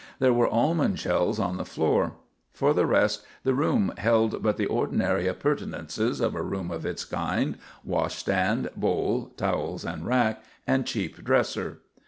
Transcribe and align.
There 0.17 0.33
were 0.33 0.49
almond 0.51 0.97
shells 0.97 1.37
on 1.37 1.57
the 1.57 1.63
floor. 1.63 2.13
For 2.53 2.73
the 2.73 2.87
rest 2.87 3.23
the 3.43 3.53
room 3.53 3.93
held 3.99 4.41
but 4.41 4.57
the 4.57 4.65
ordinary 4.65 5.27
appurtenances 5.27 6.19
of 6.21 6.33
a 6.33 6.41
room 6.41 6.71
of 6.71 6.87
its 6.87 7.05
kind; 7.05 7.59
washstand, 7.83 8.71
bowl, 8.75 9.31
towels 9.37 9.85
and 9.85 10.03
rack, 10.03 10.41
and 10.65 10.87
cheap 10.87 11.23
dresser. 11.23 11.81